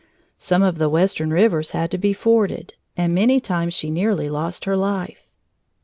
[0.39, 4.65] Some of the western rivers had to be forded, and many times she nearly lost
[4.65, 5.27] her life.